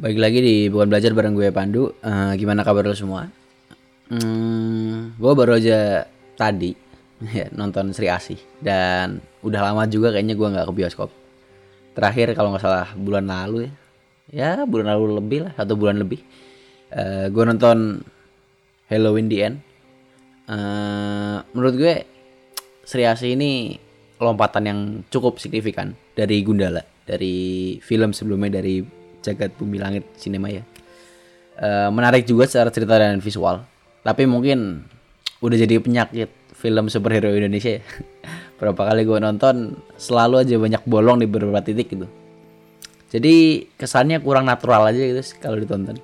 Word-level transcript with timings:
Baik 0.00 0.16
lagi 0.16 0.40
di 0.40 0.56
Bukan 0.72 0.88
Belajar 0.88 1.12
bareng 1.12 1.36
gue 1.36 1.52
Pandu. 1.52 1.92
Eh, 2.00 2.32
gimana 2.40 2.64
kabar 2.64 2.88
lo 2.88 2.96
semua? 2.96 3.28
Hmm, 4.08 5.12
gue 5.12 5.32
baru 5.36 5.60
aja 5.60 6.08
tadi 6.40 6.72
ya, 7.36 7.52
nonton 7.52 7.92
Sri 7.92 8.08
Asih 8.08 8.40
dan 8.64 9.20
udah 9.44 9.60
lama 9.60 9.84
juga 9.84 10.08
kayaknya 10.08 10.40
gue 10.40 10.48
nggak 10.56 10.64
ke 10.64 10.72
bioskop. 10.72 11.12
Terakhir 11.92 12.32
kalau 12.32 12.48
nggak 12.48 12.64
salah 12.64 12.88
bulan 12.96 13.28
lalu 13.28 13.68
ya, 13.68 13.72
ya 14.32 14.50
bulan 14.64 14.96
lalu 14.96 15.20
lebih 15.20 15.38
lah 15.44 15.52
satu 15.52 15.76
bulan 15.76 16.00
lebih. 16.00 16.24
Eh, 16.96 17.28
gue 17.28 17.44
nonton 17.44 18.00
Halloween 18.88 19.28
the 19.28 19.38
End. 19.52 19.56
Eh, 20.48 21.38
menurut 21.52 21.76
gue 21.76 21.94
Sri 22.88 23.04
Asih 23.04 23.36
ini 23.36 23.76
lompatan 24.16 24.64
yang 24.64 24.80
cukup 25.12 25.36
signifikan 25.36 25.92
dari 26.16 26.40
Gundala, 26.40 26.80
dari 27.04 27.76
film 27.84 28.16
sebelumnya 28.16 28.64
dari 28.64 28.99
Jagat 29.20 29.54
Bumi 29.56 29.80
Langit 29.80 30.04
Cinema 30.16 30.48
ya. 30.48 30.64
Eh, 31.60 31.88
menarik 31.92 32.24
juga 32.24 32.48
secara 32.48 32.72
cerita 32.72 32.96
dan 32.96 33.20
visual. 33.20 33.60
Tapi 34.00 34.24
mungkin 34.24 34.80
udah 35.44 35.56
jadi 35.60 35.76
penyakit 35.76 36.32
film 36.56 36.88
superhero 36.88 37.28
Indonesia 37.32 37.80
ya. 37.80 37.82
Berapa 38.60 38.92
kali 38.92 39.04
gue 39.04 39.18
nonton 39.20 39.76
selalu 40.00 40.44
aja 40.44 40.56
banyak 40.56 40.82
bolong 40.88 41.20
di 41.20 41.28
beberapa 41.28 41.60
titik 41.60 41.92
gitu. 41.92 42.08
Jadi 43.10 43.66
kesannya 43.76 44.22
kurang 44.24 44.46
natural 44.48 44.88
aja 44.88 45.00
gitu 45.00 45.20
kalau 45.40 45.60
ditonton. 45.60 46.00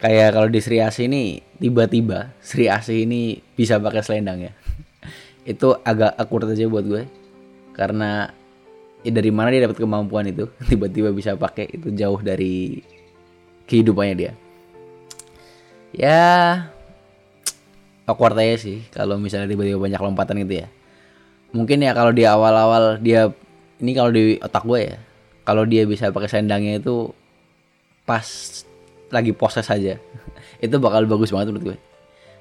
Kayak 0.00 0.32
kalau 0.32 0.48
di 0.48 0.60
Sri 0.64 0.80
Asih 0.80 1.12
ini 1.12 1.44
tiba-tiba 1.60 2.32
Sri 2.40 2.72
Asih 2.72 3.04
ini 3.04 3.36
bisa 3.52 3.76
pakai 3.76 4.00
selendang 4.00 4.48
ya. 4.48 4.52
Itu 5.52 5.76
agak 5.84 6.16
awkward 6.16 6.56
aja 6.56 6.64
buat 6.72 6.88
gue. 6.88 7.04
Karena 7.76 8.32
ya 9.00 9.10
dari 9.10 9.30
mana 9.32 9.48
dia 9.48 9.64
dapat 9.64 9.80
kemampuan 9.80 10.28
itu 10.28 10.48
tiba-tiba 10.70 11.10
bisa 11.10 11.36
pakai 11.36 11.68
itu 11.72 11.92
jauh 11.94 12.20
dari 12.20 12.84
kehidupannya 13.70 14.14
dia. 14.16 14.32
Ya 15.90 16.22
awkward 18.06 18.38
aja 18.38 18.58
sih 18.58 18.82
kalau 18.90 19.18
misalnya 19.18 19.46
tiba-tiba 19.46 19.78
banyak 19.78 20.00
lompatan 20.02 20.42
gitu 20.42 20.66
ya. 20.66 20.68
Mungkin 21.50 21.82
ya 21.82 21.94
kalau 21.94 22.14
di 22.14 22.26
awal-awal 22.26 22.98
dia 23.02 23.30
ini 23.82 23.94
kalau 23.96 24.10
di 24.14 24.38
otak 24.38 24.62
gue 24.66 24.80
ya, 24.94 24.96
kalau 25.42 25.66
dia 25.66 25.82
bisa 25.88 26.10
pakai 26.14 26.28
selendangnya 26.30 26.78
itu 26.78 27.10
pas 28.06 28.26
lagi 29.10 29.34
proses 29.34 29.66
saja. 29.66 29.98
itu 30.64 30.74
bakal 30.78 31.06
bagus 31.06 31.34
banget 31.34 31.50
menurut 31.50 31.74
gue. 31.74 31.78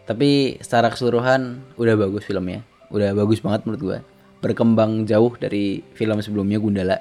Tapi 0.06 0.58
secara 0.62 0.90
keseluruhan 0.90 1.62
udah 1.78 1.96
bagus 1.98 2.26
filmnya. 2.26 2.66
Udah 2.90 3.14
bagus 3.14 3.42
banget 3.42 3.66
menurut 3.66 3.82
gue. 3.82 4.00
Berkembang 4.40 5.04
jauh 5.04 5.36
dari 5.36 5.84
film 5.96 6.20
sebelumnya 6.24 6.58
Gundala. 6.58 6.98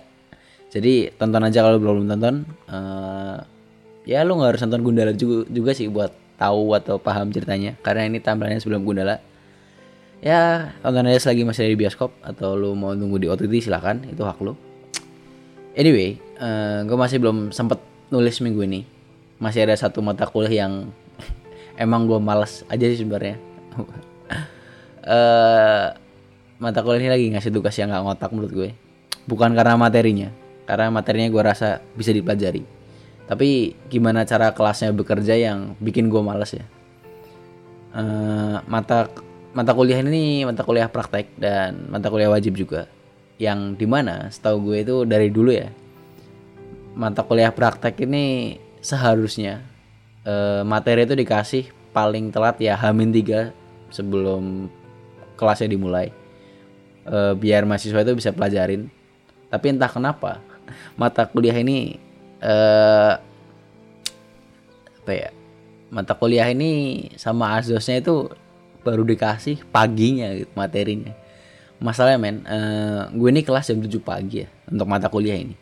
Jadi 0.69 1.15
tonton 1.17 1.43
aja 1.47 1.65
kalau 1.65 1.79
belum 1.81 2.11
tonton. 2.11 2.45
Eh, 2.69 3.39
ya 4.09 4.27
lu 4.27 4.37
nggak 4.37 4.57
harus 4.57 4.63
nonton 4.67 4.83
Gundala 4.85 5.13
juga, 5.15 5.49
juga 5.49 5.71
sih 5.73 5.89
buat 5.89 6.13
tahu 6.37 6.77
atau 6.77 6.99
paham 6.99 7.31
ceritanya. 7.31 7.79
Karena 7.81 8.11
ini 8.11 8.19
tampilannya 8.21 8.61
sebelum 8.61 8.83
Gundala. 8.85 9.23
Ya 10.19 10.75
tonton 10.83 11.07
aja 11.07 11.31
selagi 11.31 11.47
masih 11.47 11.67
ada 11.67 11.71
di 11.73 11.79
bioskop 11.79 12.11
atau 12.27 12.59
lu 12.59 12.75
mau 12.75 12.91
nunggu 12.91 13.23
di 13.23 13.27
OTT 13.31 13.71
silahkan 13.71 14.03
itu 14.11 14.27
hak 14.27 14.43
lu. 14.43 14.59
Anyway, 15.79 16.19
gue 16.83 16.99
masih 16.99 17.23
belum 17.23 17.55
sempet 17.55 17.79
nulis 18.11 18.43
minggu 18.43 18.67
ini. 18.67 18.83
Masih 19.39 19.63
ada 19.63 19.79
satu 19.79 20.03
mata 20.03 20.27
kuliah 20.27 20.67
yang 20.67 20.91
emang 21.79 22.11
gue 22.11 22.19
males 22.19 22.67
aja 22.67 22.83
sih 22.91 22.99
sebenarnya. 22.99 23.39
eh 25.07 25.87
mata 26.59 26.83
kuliah 26.83 27.01
ini 27.07 27.09
lagi 27.11 27.27
ngasih 27.35 27.55
tugas 27.55 27.75
yang 27.79 27.91
nggak 27.91 28.05
ngotak 28.05 28.31
menurut 28.35 28.53
gue. 28.53 28.71
Bukan 29.31 29.55
karena 29.55 29.79
materinya, 29.79 30.29
karena 30.67 30.91
materinya 30.91 31.29
gue 31.31 31.43
rasa 31.43 31.79
bisa 31.95 32.11
dipelajari. 32.11 32.63
Tapi 33.29 33.77
gimana 33.87 34.27
cara 34.27 34.51
kelasnya 34.51 34.91
bekerja 34.91 35.37
yang 35.37 35.79
bikin 35.79 36.11
gue 36.11 36.23
males 36.23 36.53
ya. 36.53 36.65
Eh, 37.95 38.57
mata 38.67 39.09
mata 39.53 39.73
kuliah 39.73 40.01
ini 40.03 40.45
mata 40.45 40.65
kuliah 40.67 40.91
praktek 40.91 41.33
dan 41.39 41.89
mata 41.89 42.11
kuliah 42.11 42.31
wajib 42.33 42.59
juga. 42.59 42.91
Yang 43.39 43.79
di 43.79 43.87
mana 43.87 44.27
setahu 44.29 44.73
gue 44.73 44.79
itu 44.83 44.97
dari 45.07 45.31
dulu 45.31 45.55
ya 45.55 45.71
mata 46.99 47.23
kuliah 47.23 47.55
praktek 47.55 47.95
ini 48.03 48.59
seharusnya 48.83 49.63
eh, 50.27 50.67
materi 50.67 51.07
itu 51.07 51.15
dikasih 51.15 51.71
paling 51.95 52.35
telat 52.35 52.59
ya 52.59 52.75
Hamin 52.75 53.15
3 53.15 53.55
sebelum 53.95 54.67
kelasnya 55.39 55.71
dimulai 55.71 56.11
Eh, 57.09 57.35
biar 57.41 57.65
mahasiswa 57.65 58.05
itu 58.05 58.13
bisa 58.13 58.31
pelajarin. 58.37 58.93
Tapi 59.49 59.67
entah 59.73 59.89
kenapa 59.89 60.45
mata 61.01 61.25
kuliah 61.25 61.57
ini 61.57 61.97
eh 62.45 63.13
apa 65.01 65.13
ya 65.17 65.33
mata 65.89 66.13
kuliah 66.13 66.45
ini 66.53 67.01
sama 67.17 67.57
asdosnya 67.57 68.05
itu 68.05 68.29
baru 68.85 69.09
dikasih 69.09 69.65
paginya 69.73 70.37
gitu 70.37 70.53
materinya. 70.53 71.17
Masalahnya 71.81 72.21
men 72.21 72.37
eh, 72.45 73.03
gue 73.17 73.29
ini 73.33 73.41
kelas 73.41 73.73
jam 73.73 73.81
7 73.81 73.89
pagi 74.05 74.45
ya 74.45 74.49
untuk 74.69 74.85
mata 74.85 75.09
kuliah 75.09 75.41
ini. 75.41 75.57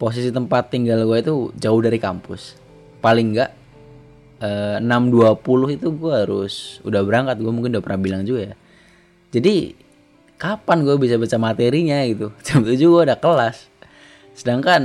Posisi 0.00 0.32
tempat 0.32 0.72
tinggal 0.72 1.04
gue 1.04 1.18
itu 1.20 1.34
jauh 1.60 1.80
dari 1.84 2.00
kampus. 2.00 2.56
Paling 3.04 3.36
enggak 3.36 3.52
eh, 4.40 4.80
6.20 4.80 5.76
itu 5.76 5.88
gue 5.92 6.12
harus 6.16 6.80
udah 6.88 7.04
berangkat 7.04 7.36
gue 7.36 7.52
mungkin 7.52 7.76
udah 7.76 7.84
pernah 7.84 8.00
bilang 8.00 8.24
juga 8.24 8.48
ya. 8.48 8.54
Jadi 9.34 9.83
kapan 10.36 10.84
gue 10.84 10.96
bisa 10.98 11.16
baca 11.16 11.36
materinya 11.38 12.02
gitu? 12.06 12.30
Jam 12.46 12.62
7 12.62 12.76
gue 12.76 13.02
udah 13.06 13.18
kelas. 13.18 13.70
Sedangkan 14.34 14.82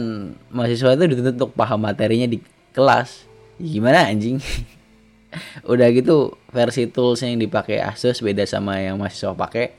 mahasiswa 0.54 0.94
itu 0.94 1.06
dituntut 1.10 1.36
untuk 1.42 1.52
paham 1.58 1.84
materinya 1.84 2.30
di 2.30 2.40
kelas. 2.74 3.26
Gimana 3.58 4.08
anjing? 4.08 4.40
Udah 5.72 5.90
gitu 5.94 6.38
versi 6.50 6.90
tools 6.90 7.22
yang 7.22 7.38
dipakai 7.38 7.82
Asus 7.82 8.22
beda 8.24 8.46
sama 8.50 8.82
yang 8.82 8.98
mahasiswa 8.98 9.34
pakai. 9.34 9.74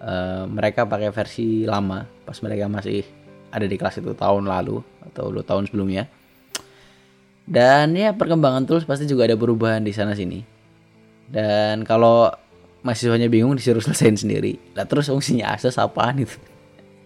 Eh, 0.00 0.44
mereka 0.48 0.88
pakai 0.88 1.12
versi 1.12 1.68
lama 1.68 2.08
pas 2.24 2.36
mereka 2.40 2.68
masih 2.68 3.04
ada 3.52 3.68
di 3.68 3.76
kelas 3.76 4.00
itu 4.00 4.16
tahun 4.16 4.48
lalu 4.48 4.80
atau 5.12 5.28
dua 5.30 5.44
tahun 5.44 5.68
sebelumnya. 5.68 6.08
Dan 7.44 7.92
ya 7.96 8.16
perkembangan 8.16 8.64
tools 8.64 8.88
pasti 8.88 9.04
juga 9.04 9.28
ada 9.28 9.36
perubahan 9.36 9.84
di 9.84 9.92
sana 9.92 10.16
sini 10.16 10.60
dan 11.30 11.86
kalau 11.86 12.28
mahasiswanya 12.80 13.28
bingung 13.28 13.56
disuruh 13.56 13.80
selesaiin 13.80 14.16
sendiri. 14.16 14.56
Lah 14.72 14.88
terus 14.88 15.12
fungsinya 15.12 15.52
Asus 15.52 15.76
apaan 15.76 16.24
itu? 16.24 16.36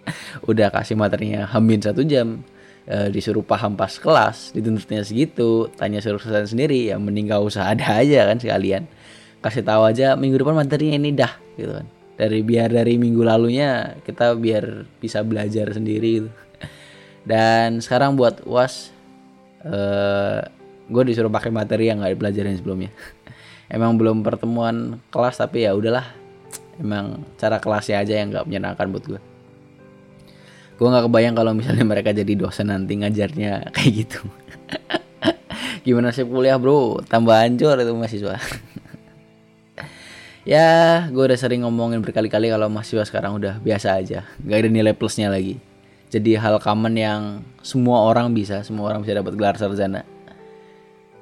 Udah 0.51 0.71
kasih 0.71 0.95
materinya 0.95 1.47
hamin 1.51 1.83
satu 1.83 2.07
jam. 2.07 2.43
Eh, 2.85 3.09
disuruh 3.09 3.41
paham 3.41 3.81
pas 3.81 3.97
kelas 3.97 4.53
dituntutnya 4.53 5.03
segitu. 5.03 5.73
Tanya 5.75 6.05
suruh 6.05 6.21
selesai 6.21 6.53
sendiri 6.53 6.93
ya 6.93 7.01
mending 7.01 7.33
gak 7.33 7.43
usah 7.43 7.73
ada 7.73 7.87
aja 8.03 8.29
kan 8.29 8.39
sekalian. 8.39 8.87
Kasih 9.43 9.65
tahu 9.65 9.85
aja 9.85 10.17
minggu 10.17 10.41
depan 10.41 10.57
materinya 10.57 10.97
ini 11.01 11.11
dah 11.13 11.33
gitu 11.59 11.73
kan. 11.81 11.87
Dari 12.15 12.47
biar 12.47 12.71
dari 12.71 12.95
minggu 12.95 13.27
lalunya 13.27 13.99
kita 14.07 14.39
biar 14.39 14.87
bisa 15.03 15.25
belajar 15.27 15.75
sendiri 15.75 16.23
gitu. 16.23 16.31
Dan 17.31 17.83
sekarang 17.83 18.15
buat 18.15 18.45
uas 18.47 18.95
eh 19.65 20.45
gue 20.85 21.03
disuruh 21.09 21.33
pakai 21.33 21.49
materi 21.49 21.89
yang 21.89 22.05
nggak 22.05 22.21
dipelajarin 22.21 22.61
sebelumnya 22.61 22.93
emang 23.69 23.97
belum 24.01 24.25
pertemuan 24.25 24.99
kelas 25.13 25.39
tapi 25.41 25.69
ya 25.69 25.77
udahlah. 25.77 26.07
Emang 26.81 27.23
cara 27.39 27.63
kelasnya 27.63 28.03
aja 28.03 28.19
yang 28.19 28.35
nggak 28.35 28.47
menyenangkan 28.51 28.91
buat 28.91 29.05
gue 29.07 29.21
gue 30.75 30.89
nggak 30.91 31.07
kebayang 31.07 31.35
kalau 31.39 31.53
misalnya 31.55 31.87
mereka 31.87 32.11
jadi 32.11 32.35
dosen 32.35 32.71
nanti 32.71 32.99
ngajarnya 32.99 33.63
kayak 33.75 33.91
gitu. 33.95 34.21
Gimana 35.87 36.11
sih 36.11 36.25
kuliah 36.27 36.59
bro? 36.59 36.99
Tambah 37.07 37.35
hancur 37.35 37.79
itu 37.79 37.93
mahasiswa. 37.95 38.37
Ya 40.45 41.09
gue 41.09 41.25
udah 41.25 41.41
sering 41.41 41.65
ngomongin 41.65 42.05
berkali-kali 42.05 42.53
kalau 42.53 42.69
mahasiswa 42.69 43.09
sekarang 43.09 43.41
udah 43.41 43.65
biasa 43.65 43.97
aja. 43.97 44.29
Nggak 44.45 44.59
ada 44.61 44.69
nilai 44.69 44.93
plusnya 44.93 45.33
lagi. 45.33 45.57
Jadi 46.13 46.37
hal 46.37 46.61
common 46.61 46.93
yang 47.01 47.41
semua 47.65 48.05
orang 48.05 48.37
bisa 48.37 48.61
semua 48.61 48.93
orang 48.93 49.01
bisa 49.01 49.17
dapat 49.17 49.41
gelar 49.41 49.57
sarjana. 49.57 50.05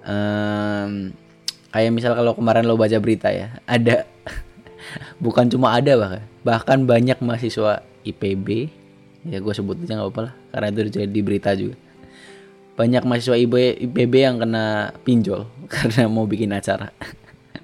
Em, 0.02 1.14
kayak 1.72 1.90
misal 1.90 2.12
kalau 2.12 2.36
kemarin 2.36 2.68
lo 2.68 2.76
baca 2.76 3.00
berita 3.00 3.32
ya 3.32 3.56
ada 3.64 4.04
bukan 5.24 5.48
cuma 5.48 5.72
ada 5.72 5.96
bahkan 5.96 6.22
bahkan 6.44 6.78
banyak 6.84 7.18
mahasiswa 7.24 7.80
IPB 8.04 8.68
ya 9.26 9.38
gue 9.38 9.52
sebut 9.54 9.78
aja 9.80 9.96
nggak 9.96 10.06
apa-apa 10.06 10.20
lah 10.30 10.34
karena 10.52 10.66
itu 10.68 10.80
jadi 11.00 11.08
di 11.08 11.22
berita 11.22 11.50
juga. 11.56 11.78
Banyak 12.72 13.04
mahasiswa 13.04 13.36
IPB 13.36 14.14
yang 14.16 14.40
kena 14.40 14.96
pinjol 15.04 15.48
karena 15.72 16.08
mau 16.10 16.28
bikin 16.28 16.52
acara. 16.52 16.90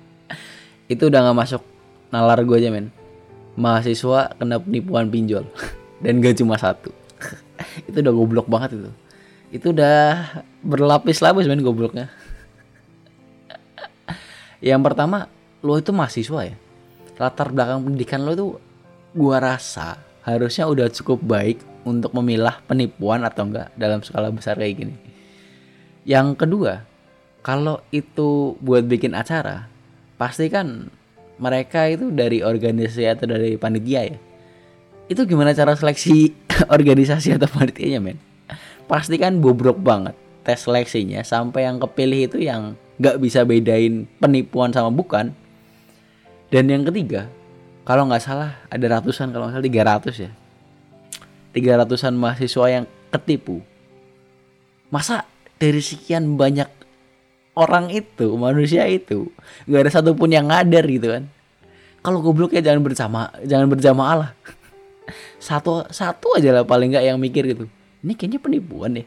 Itu 0.92 1.12
udah 1.12 1.20
nggak 1.28 1.36
masuk 1.36 1.62
nalar 2.14 2.40
gue 2.44 2.56
aja 2.56 2.70
men. 2.72 2.94
Mahasiswa 3.58 4.38
kena 4.38 4.62
penipuan 4.62 5.10
pinjol 5.10 5.44
dan 5.98 6.22
gak 6.22 6.38
cuma 6.38 6.54
satu. 6.54 6.94
Itu 7.90 8.06
udah 8.06 8.14
goblok 8.14 8.46
banget 8.46 8.78
itu. 8.78 8.90
Itu 9.50 9.66
udah 9.74 10.30
berlapis-lapis 10.62 11.50
men 11.50 11.66
gobloknya 11.66 12.06
yang 14.58 14.82
pertama 14.82 15.30
lo 15.62 15.78
itu 15.78 15.94
mahasiswa 15.94 16.40
ya? 16.50 16.56
Latar 17.18 17.50
belakang 17.50 17.82
pendidikan 17.82 18.22
lo 18.26 18.32
itu 18.34 18.46
gua 19.14 19.38
rasa 19.42 19.98
harusnya 20.22 20.66
udah 20.66 20.86
cukup 20.92 21.22
baik 21.24 21.58
untuk 21.86 22.12
memilah 22.14 22.60
penipuan 22.66 23.24
atau 23.24 23.48
enggak 23.48 23.72
dalam 23.78 24.02
skala 24.02 24.28
besar 24.34 24.58
kayak 24.58 24.74
gini. 24.82 24.94
Yang 26.04 26.42
kedua 26.42 26.82
kalau 27.42 27.80
itu 27.94 28.58
buat 28.58 28.84
bikin 28.84 29.14
acara 29.14 29.70
pasti 30.18 30.50
kan 30.50 30.90
mereka 31.38 31.86
itu 31.86 32.10
dari 32.10 32.42
organisasi 32.42 33.06
atau 33.06 33.26
dari 33.30 33.54
panitia 33.54 34.02
ya? 34.10 34.18
Itu 35.08 35.24
gimana 35.24 35.54
cara 35.54 35.78
seleksi 35.78 36.34
organisasi 36.76 37.38
atau 37.38 37.46
panitianya 37.46 38.02
men? 38.02 38.18
Pasti 38.90 39.16
kan 39.16 39.38
bobrok 39.38 39.78
banget 39.78 40.18
tes 40.42 40.64
seleksinya 40.64 41.22
sampai 41.22 41.68
yang 41.68 41.76
kepilih 41.76 42.26
itu 42.26 42.38
yang 42.40 42.74
nggak 42.98 43.16
bisa 43.22 43.46
bedain 43.46 44.06
penipuan 44.18 44.74
sama 44.74 44.90
bukan. 44.90 45.32
Dan 46.48 46.68
yang 46.68 46.82
ketiga 46.84 47.30
kalau 47.86 48.04
nggak 48.10 48.22
salah 48.22 48.58
ada 48.68 48.84
ratusan 48.98 49.30
kalau 49.30 49.48
nggak 49.48 49.62
salah 49.62 50.02
300 50.02 50.24
ya. 50.28 50.30
300an 51.54 52.14
mahasiswa 52.14 52.66
yang 52.68 52.84
ketipu. 53.14 53.64
Masa 54.92 55.24
dari 55.56 55.80
sekian 55.80 56.36
banyak 56.36 56.68
orang 57.58 57.90
itu 57.90 58.38
manusia 58.38 58.86
itu 58.86 59.32
nggak 59.66 59.88
ada 59.88 59.90
satupun 59.90 60.30
yang 60.30 60.50
ngadar 60.50 60.84
gitu 60.86 61.08
kan? 61.14 61.24
Kalau 61.98 62.22
goblok 62.22 62.54
ya 62.54 62.62
jangan 62.62 62.82
bersama 62.84 63.30
jangan 63.42 63.66
berjamaah 63.66 64.16
lah. 64.26 64.30
Satu 65.40 65.86
satu 65.88 66.36
aja 66.36 66.52
lah 66.52 66.64
paling 66.68 66.92
nggak 66.92 67.04
yang 67.04 67.18
mikir 67.18 67.46
gitu. 67.48 67.64
Ini 68.04 68.14
kayaknya 68.14 68.38
penipuan 68.38 68.94
ya 68.94 69.04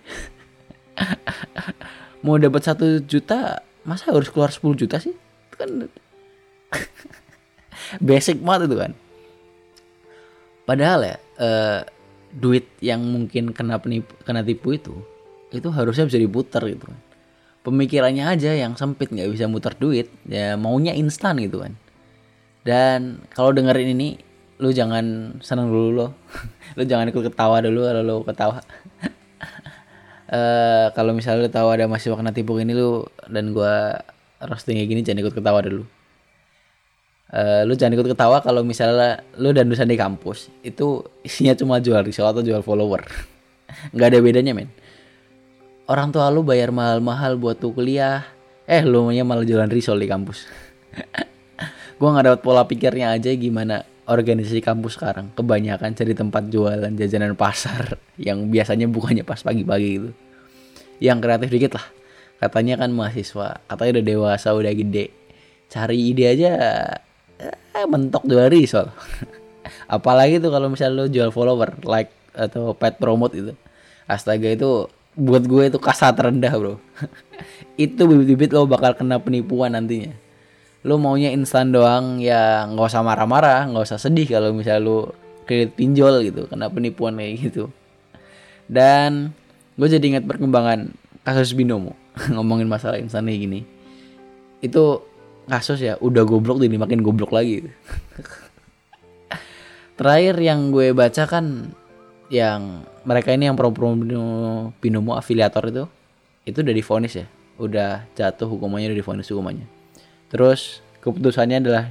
mau 2.25 2.37
dapat 2.37 2.61
satu 2.61 3.01
juta 3.03 3.61
masa 3.87 4.13
harus 4.13 4.29
keluar 4.29 4.53
10 4.53 4.77
juta 4.77 4.97
sih? 5.01 5.13
Itu 5.13 5.55
kan 5.57 5.69
basic 8.07 8.39
banget 8.41 8.71
itu 8.71 8.77
kan. 8.77 8.91
Padahal 10.65 10.99
ya 11.03 11.15
uh, 11.41 11.81
duit 12.31 12.69
yang 12.79 13.03
mungkin 13.03 13.51
kena 13.51 13.81
penipu, 13.81 14.13
kena 14.23 14.45
tipu 14.45 14.71
itu 14.71 14.95
itu 15.51 15.67
harusnya 15.67 16.07
bisa 16.07 16.19
diputar 16.19 16.63
gitu 16.63 16.87
kan. 16.87 16.99
Pemikirannya 17.61 18.25
aja 18.25 18.57
yang 18.57 18.73
sempit 18.73 19.13
nggak 19.13 19.29
bisa 19.29 19.45
muter 19.45 19.75
duit 19.77 20.09
ya 20.25 20.55
maunya 20.55 20.95
instan 20.95 21.37
gitu 21.43 21.61
kan. 21.61 21.75
Dan 22.61 23.25
kalau 23.33 23.51
dengerin 23.51 23.93
ini 23.97 24.17
lu 24.61 24.69
jangan 24.69 25.37
seneng 25.41 25.73
dulu 25.73 25.89
lo 25.89 26.07
lu 26.77 26.85
jangan 26.85 27.09
ikut 27.09 27.33
ketawa 27.33 27.65
dulu 27.65 27.81
kalau 27.81 28.01
lu 28.05 28.15
ketawa 28.21 28.61
uh, 30.31 30.87
kalau 30.95 31.11
misalnya 31.11 31.45
lu 31.45 31.51
tahu 31.51 31.67
ada 31.69 31.85
mahasiswa 31.85 32.15
kena 32.15 32.33
tipu 32.33 32.57
ini 32.57 32.73
lu 32.73 33.05
dan 33.27 33.51
gua 33.51 33.99
roasting 34.41 34.79
kayak 34.79 34.89
gini 34.89 35.01
jangan 35.05 35.21
ikut 35.27 35.35
ketawa 35.37 35.59
dulu 35.61 35.83
uh, 37.31 37.61
lu 37.65 37.73
jangan 37.73 37.95
ikut 37.97 38.07
ketawa 38.11 38.43
kalau 38.43 38.61
misalnya 38.61 39.23
lu 39.39 39.51
dan 39.55 39.67
dosen 39.67 39.87
di 39.89 39.97
kampus 39.97 40.51
itu 40.61 41.03
isinya 41.23 41.55
cuma 41.55 41.79
jual 41.79 42.03
risol 42.03 42.27
atau 42.27 42.43
jual 42.43 42.61
follower. 42.61 43.07
Nggak 43.95 44.07
ada 44.11 44.19
bedanya 44.19 44.53
men. 44.53 44.69
Orang 45.87 46.11
tua 46.15 46.31
lu 46.31 46.43
bayar 46.43 46.71
mahal-mahal 46.71 47.35
buat 47.35 47.59
tuh 47.59 47.75
kuliah. 47.75 48.23
Eh 48.67 48.83
lu 48.85 49.11
malah 49.11 49.43
jualan 49.43 49.67
risol 49.67 49.99
di 49.99 50.07
kampus. 50.07 50.47
Gua 51.99 52.17
nggak 52.17 52.25
dapat 52.33 52.41
pola 52.41 52.63
pikirnya 52.65 53.13
aja 53.13 53.29
gimana 53.35 53.85
organisasi 54.11 54.59
kampus 54.59 54.99
sekarang. 54.99 55.31
Kebanyakan 55.33 55.95
cari 55.95 56.11
tempat 56.11 56.51
jualan 56.51 56.91
jajanan 56.91 57.39
pasar 57.39 57.95
yang 58.27 58.51
biasanya 58.51 58.91
bukannya 58.91 59.23
pas 59.23 59.39
pagi-pagi 59.39 59.89
gitu. 59.95 60.09
Yang 60.99 61.17
kreatif 61.23 61.49
dikit 61.49 61.71
lah. 61.79 61.87
Katanya 62.41 62.83
kan 62.83 62.89
mahasiswa 62.91 63.63
katanya 63.69 63.91
udah 64.01 64.05
dewasa 64.05 64.47
udah 64.51 64.73
gede. 64.75 65.13
Cari 65.71 66.11
ide 66.11 66.25
aja 66.27 66.51
eh, 67.39 67.87
mentok 67.87 68.27
dua 68.27 68.51
hari 68.51 68.67
soal 68.67 68.91
apalagi 69.91 70.39
tuh 70.39 70.51
kalau 70.51 70.67
misalnya 70.71 71.03
lo 71.03 71.05
jual 71.07 71.29
follower 71.31 71.79
like 71.85 72.11
atau 72.31 72.71
pet 72.75 72.95
promote 72.95 73.35
itu 73.35 73.53
astaga 74.07 74.51
itu 74.51 74.87
buat 75.15 75.43
gue 75.43 75.67
itu 75.67 75.79
kasar 75.79 76.15
terendah 76.15 76.55
bro. 76.55 76.79
Itu 77.75 78.07
bibit-bibit 78.07 78.55
lo 78.55 78.63
bakal 78.63 78.95
kena 78.95 79.19
penipuan 79.19 79.75
nantinya 79.75 80.15
lo 80.81 80.97
maunya 80.97 81.29
instan 81.29 81.69
doang 81.69 82.17
ya 82.17 82.65
nggak 82.65 82.89
usah 82.89 83.05
marah-marah 83.05 83.69
nggak 83.69 83.85
usah 83.85 84.01
sedih 84.01 84.25
kalau 84.25 84.49
misalnya 84.49 84.81
lo 84.81 85.13
kredit 85.45 85.77
pinjol 85.77 86.25
gitu 86.25 86.49
kena 86.49 86.73
penipuan 86.73 87.17
kayak 87.17 87.51
gitu. 87.51 87.69
Dan 88.71 89.35
gue 89.75 89.87
jadi 89.91 90.15
ingat 90.15 90.25
perkembangan 90.25 90.95
kasus 91.27 91.53
binomo. 91.53 91.93
Ngomongin 92.33 92.65
masalah 92.65 92.97
instan 92.97 93.27
kayak 93.27 93.41
gini. 93.45 93.59
Itu 94.63 95.05
kasus 95.45 95.83
ya 95.83 95.99
udah 95.99 96.23
goblok 96.23 96.61
jadi 96.61 96.79
makin 96.79 97.05
goblok 97.05 97.35
lagi. 97.35 97.67
Terakhir 99.99 100.39
yang 100.41 100.73
gue 100.73 100.95
baca 100.95 101.27
kan 101.27 101.75
yang 102.31 102.87
mereka 103.03 103.35
ini 103.35 103.51
yang 103.51 103.59
pro-pro 103.59 103.91
binomo 104.79 105.19
afiliator 105.19 105.67
itu 105.67 105.83
itu 106.47 106.57
udah 106.63 106.73
difonis 106.73 107.13
ya. 107.21 107.27
Udah 107.61 108.07
jatuh 108.15 108.49
hukumannya 108.49 108.95
udah 108.95 108.99
difonis 109.03 109.29
hukumannya 109.29 109.80
terus 110.31 110.79
keputusannya 111.03 111.59
adalah 111.59 111.85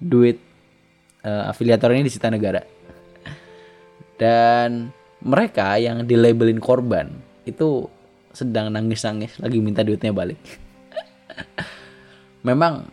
duit 0.00 0.40
uh, 1.22 1.50
afiliator 1.52 1.92
ini 1.92 2.08
disita 2.08 2.32
negara. 2.32 2.64
Dan 4.18 4.90
mereka 5.22 5.78
yang 5.78 6.02
dilabelin 6.06 6.58
korban 6.58 7.10
itu 7.46 7.86
sedang 8.34 8.70
nangis-nangis 8.70 9.38
lagi 9.42 9.58
minta 9.58 9.82
duitnya 9.82 10.14
balik. 10.14 10.38
Memang 12.48 12.86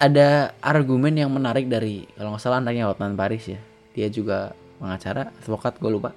ada 0.00 0.56
argumen 0.58 1.14
yang 1.14 1.30
menarik 1.30 1.70
dari 1.70 2.08
kalau 2.18 2.34
nggak 2.34 2.42
salah 2.42 2.58
anaknya 2.58 2.90
Hotman 2.90 3.14
Paris 3.14 3.46
ya. 3.50 3.60
Dia 3.94 4.06
juga 4.10 4.54
pengacara 4.78 5.30
advokat 5.42 5.78
gue 5.78 5.90
lupa. 5.90 6.10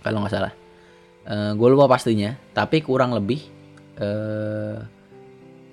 Kalau 0.00 0.24
nggak 0.24 0.32
salah. 0.32 0.52
E, 1.24 1.34
eh, 1.36 1.52
gue 1.56 1.68
lupa 1.68 1.88
pastinya 1.88 2.32
tapi 2.56 2.80
kurang 2.80 3.12
lebih 3.12 3.44
e, 4.00 4.08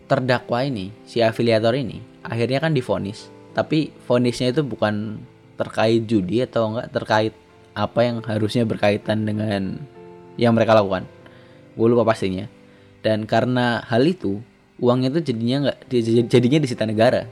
terdakwa 0.07 0.63
ini 0.63 0.95
si 1.03 1.19
afiliator 1.19 1.75
ini 1.75 2.17
akhirnya 2.27 2.59
kan 2.59 2.75
difonis. 2.75 3.31
Tapi 3.55 3.89
fonisnya 4.05 4.51
itu 4.51 4.61
bukan 4.61 5.23
terkait 5.57 6.05
judi 6.05 6.43
atau 6.43 6.75
enggak 6.75 6.87
terkait 6.93 7.33
apa 7.73 7.99
yang 8.05 8.21
harusnya 8.21 8.67
berkaitan 8.67 9.25
dengan 9.25 9.79
yang 10.37 10.53
mereka 10.53 10.77
lakukan. 10.77 11.07
Gue 11.73 11.87
lupa 11.89 12.13
pastinya. 12.13 12.45
Dan 13.01 13.25
karena 13.25 13.81
hal 13.87 14.03
itu 14.05 14.41
uangnya 14.77 15.09
itu 15.17 15.33
jadinya 15.33 15.69
nggak 15.69 15.77
jadinya 16.29 16.59
disita 16.61 16.83
negara. 16.85 17.25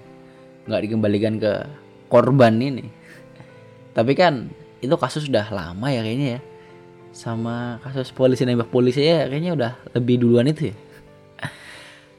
Nggak 0.65 0.81
dikembalikan 0.89 1.33
ke 1.37 1.53
korban 2.09 2.57
ini. 2.57 2.89
Tapi 3.93 4.13
kan 4.17 4.49
itu 4.81 4.95
kasus 4.97 5.29
sudah 5.29 5.45
lama 5.53 5.87
ya 5.93 6.01
kayaknya 6.01 6.27
ya. 6.37 6.41
Sama 7.15 7.79
kasus 7.85 8.11
polisi 8.11 8.43
nembak 8.43 8.73
polisi 8.73 9.05
ya 9.05 9.29
kayaknya 9.29 9.53
udah 9.55 9.71
lebih 9.93 10.19
duluan 10.19 10.49
itu 10.49 10.73
ya 10.73 10.75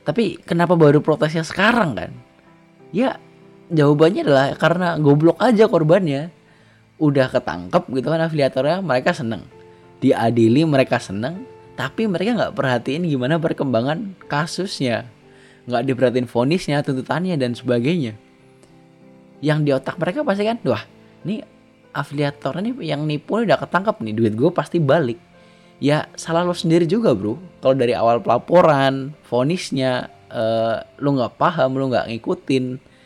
tapi 0.06 0.38
kenapa 0.38 0.78
baru 0.78 1.02
protesnya 1.02 1.42
sekarang 1.42 1.98
kan? 1.98 2.14
Ya 2.94 3.18
jawabannya 3.74 4.22
adalah 4.22 4.46
karena 4.54 4.94
goblok 5.02 5.34
aja 5.42 5.66
korbannya. 5.66 6.30
Udah 7.02 7.26
ketangkep 7.26 7.90
gitu 7.90 8.06
kan 8.06 8.22
afiliatornya 8.22 8.86
mereka 8.86 9.10
seneng. 9.10 9.42
Diadili 9.98 10.62
mereka 10.62 11.02
seneng. 11.02 11.42
Tapi 11.74 12.06
mereka 12.06 12.38
nggak 12.38 12.54
perhatiin 12.54 13.02
gimana 13.02 13.42
perkembangan 13.42 14.14
kasusnya. 14.30 15.10
Nggak 15.66 15.82
diperhatiin 15.90 16.30
fonisnya 16.30 16.86
tuntutannya 16.86 17.34
dan 17.34 17.58
sebagainya. 17.58 18.14
Yang 19.42 19.58
di 19.66 19.70
otak 19.74 19.98
mereka 19.98 20.22
pasti 20.22 20.46
kan 20.46 20.62
wah 20.64 20.86
ini 21.26 21.42
afiliator 21.90 22.62
ini 22.62 22.78
yang 22.86 23.02
nipu 23.02 23.42
udah 23.42 23.58
ketangkap 23.58 23.98
nih 23.98 24.14
duit 24.14 24.38
gue 24.38 24.54
pasti 24.54 24.78
balik 24.78 25.18
ya 25.82 26.08
salah 26.16 26.42
lo 26.42 26.56
sendiri 26.56 26.88
juga 26.88 27.12
bro. 27.12 27.36
Kalau 27.60 27.76
dari 27.76 27.92
awal 27.92 28.20
pelaporan 28.24 29.12
fonisnya 29.26 30.08
uh, 30.32 30.80
lo 31.00 31.08
nggak 31.16 31.36
paham 31.36 31.76
lo 31.76 31.88
nggak 31.92 32.08
ngikutin 32.12 32.96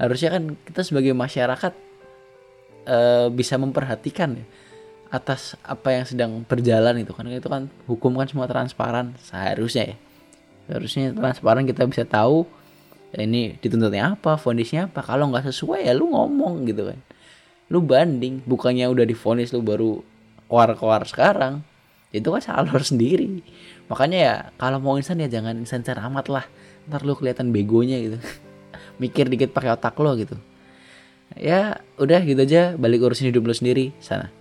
harusnya 0.00 0.28
kan 0.32 0.42
kita 0.64 0.80
sebagai 0.80 1.12
masyarakat 1.12 1.72
uh, 2.88 3.28
bisa 3.28 3.60
memperhatikan 3.60 4.40
ya 4.40 4.46
atas 5.10 5.58
apa 5.66 5.90
yang 5.90 6.04
sedang 6.06 6.30
berjalan 6.46 7.02
itu 7.02 7.12
kan. 7.12 7.26
Itu 7.28 7.50
kan 7.50 7.66
hukum 7.90 8.16
kan 8.16 8.30
semua 8.30 8.46
transparan 8.46 9.18
seharusnya 9.20 9.94
ya. 9.94 9.96
Harusnya 10.70 11.10
transparan 11.10 11.66
kita 11.66 11.82
bisa 11.90 12.06
tahu 12.06 12.46
ini 13.10 13.58
dituntutnya 13.58 14.14
apa 14.14 14.38
fondisnya 14.38 14.86
apa. 14.86 15.02
Kalau 15.02 15.28
nggak 15.28 15.50
sesuai 15.50 15.84
ya 15.84 15.92
lu 15.92 16.14
ngomong 16.14 16.62
gitu 16.70 16.94
kan. 16.94 16.98
Lu 17.70 17.82
banding 17.82 18.40
bukannya 18.46 18.86
udah 18.86 19.02
difonis 19.02 19.50
lu 19.50 19.62
baru 19.66 19.98
keluar-keluar 20.46 21.06
sekarang 21.06 21.62
itu 22.10 22.28
kan 22.30 22.42
salah 22.42 22.74
sendiri. 22.82 23.42
Makanya 23.86 24.18
ya 24.18 24.34
kalau 24.58 24.82
mau 24.82 24.98
insan 24.98 25.22
ya 25.22 25.30
jangan 25.30 25.62
insan 25.62 25.82
amat 25.82 26.26
lah. 26.30 26.44
Ntar 26.90 27.06
lu 27.06 27.14
kelihatan 27.14 27.54
begonya 27.54 28.02
gitu. 28.02 28.18
Mikir 29.02 29.30
dikit 29.30 29.54
pakai 29.54 29.74
otak 29.74 29.94
lo 29.98 30.14
gitu. 30.18 30.34
Ya 31.38 31.82
udah 31.98 32.20
gitu 32.26 32.42
aja. 32.42 32.74
Balik 32.74 33.06
urusin 33.06 33.30
hidup 33.30 33.46
lu 33.46 33.54
sendiri. 33.54 33.94
Sana 34.02 34.39